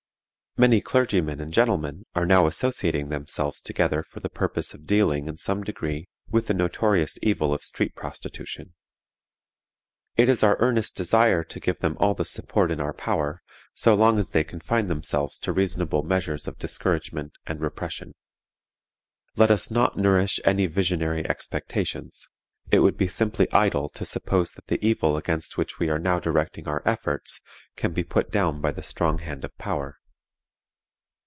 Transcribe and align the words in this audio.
Many 0.57 0.81
clergymen 0.81 1.39
and 1.39 1.53
gentlemen 1.53 2.05
are 2.13 2.25
now 2.25 2.45
associating 2.45 3.07
themselves 3.07 3.61
together 3.61 4.03
for 4.03 4.19
the 4.19 4.27
purpose 4.27 4.73
of 4.73 4.85
dealing 4.85 5.29
in 5.29 5.37
some 5.37 5.63
degree 5.63 6.09
with 6.29 6.47
the 6.47 6.53
notorious 6.53 7.17
evil 7.21 7.53
of 7.53 7.63
street 7.63 7.95
prostitution. 7.95 8.73
It 10.17 10.27
is 10.27 10.43
our 10.43 10.57
earnest 10.59 10.93
desire 10.93 11.45
to 11.45 11.59
give 11.61 11.79
them 11.79 11.95
all 12.01 12.13
the 12.15 12.25
support 12.25 12.69
in 12.69 12.81
our 12.81 12.91
power, 12.91 13.41
so 13.73 13.95
long 13.95 14.19
as 14.19 14.31
they 14.31 14.43
confine 14.43 14.89
themselves 14.89 15.39
to 15.39 15.53
reasonable 15.53 16.03
measures 16.03 16.49
of 16.49 16.59
discouragement 16.59 17.31
and 17.47 17.61
repression. 17.61 18.13
Let 19.37 19.51
us 19.51 19.71
not 19.71 19.97
nourish 19.97 20.37
any 20.43 20.67
visionary 20.67 21.25
expectations; 21.29 22.27
it 22.69 22.79
would 22.79 22.97
be 22.97 23.07
simply 23.07 23.49
idle 23.53 23.87
to 23.87 24.03
suppose 24.03 24.51
that 24.51 24.67
the 24.67 24.85
evil 24.85 25.15
against 25.15 25.57
which 25.57 25.79
we 25.79 25.87
are 25.89 25.97
now 25.97 26.19
directing 26.19 26.67
our 26.67 26.83
efforts, 26.85 27.39
can 27.77 27.93
be 27.93 28.03
put 28.03 28.31
down 28.33 28.59
by 28.59 28.71
the 28.73 28.83
strong 28.83 29.19
hand 29.19 29.45
of 29.45 29.57
power. 29.57 29.95